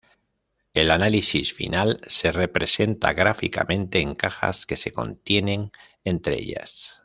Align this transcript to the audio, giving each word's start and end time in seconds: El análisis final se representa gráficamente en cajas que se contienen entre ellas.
El 0.73 0.89
análisis 0.89 1.53
final 1.53 2.01
se 2.07 2.31
representa 2.31 3.13
gráficamente 3.13 3.99
en 3.99 4.15
cajas 4.15 4.65
que 4.65 4.75
se 4.75 4.91
contienen 4.91 5.71
entre 6.03 6.39
ellas. 6.41 6.95